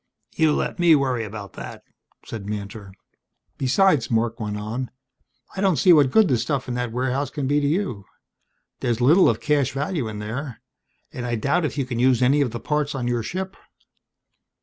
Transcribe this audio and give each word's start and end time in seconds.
"You 0.35 0.53
let 0.53 0.79
me 0.79 0.95
worry 0.95 1.23
about 1.23 1.53
that," 1.53 1.83
said 2.25 2.49
Mantor. 2.49 2.91
"Besides," 3.59 4.09
Marc 4.09 4.39
went 4.39 4.57
on, 4.57 4.89
"I 5.55 5.61
don't 5.61 5.75
see 5.75 5.93
what 5.93 6.09
good 6.09 6.27
the 6.27 6.39
stuff 6.39 6.67
in 6.67 6.73
that 6.73 6.91
warehouse 6.91 7.29
can 7.29 7.45
be 7.45 7.59
to 7.61 7.67
you. 7.67 8.05
There's 8.79 8.99
little 8.99 9.29
of 9.29 9.39
cash 9.39 9.73
value 9.73 10.07
in 10.07 10.17
there. 10.17 10.59
And 11.13 11.23
I 11.23 11.35
doubt 11.35 11.65
if 11.65 11.77
you 11.77 11.85
can 11.85 11.99
use 11.99 12.23
any 12.23 12.41
of 12.41 12.49
the 12.49 12.59
parts 12.59 12.95
on 12.95 13.07
your 13.07 13.21
ship." 13.21 13.55